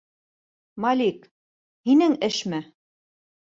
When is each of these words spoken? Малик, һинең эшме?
Малик, 0.85 1.29
һинең 1.91 2.19
эшме? 2.31 2.65